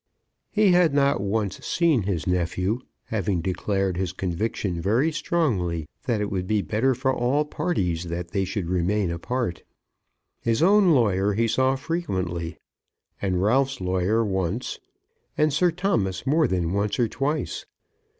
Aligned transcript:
He 0.49 0.71
had 0.71 0.95
not 0.95 1.21
once 1.21 1.63
seen 1.63 2.01
his 2.01 2.25
nephew, 2.25 2.79
having 3.13 3.39
declared 3.39 3.97
his 3.97 4.13
conviction 4.13 4.81
very 4.81 5.11
strongly 5.11 5.85
that 6.07 6.19
it 6.21 6.31
would 6.31 6.47
be 6.47 6.63
better 6.63 6.95
for 6.95 7.13
all 7.13 7.45
parties 7.45 8.05
that 8.05 8.29
they 8.31 8.43
should 8.43 8.67
remain 8.67 9.11
apart. 9.11 9.61
His 10.39 10.63
own 10.63 10.89
lawyer 10.89 11.33
he 11.33 11.47
saw 11.47 11.75
frequently, 11.75 12.57
and 13.21 13.43
Ralph's 13.43 13.79
lawyer 13.79 14.25
once, 14.25 14.79
and 15.37 15.53
Sir 15.53 15.69
Thomas 15.69 16.25
more 16.25 16.47
than 16.47 16.73
once 16.73 16.97
or 16.99 17.07
twice. 17.07 17.67